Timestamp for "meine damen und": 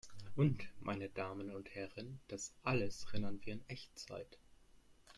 0.79-1.75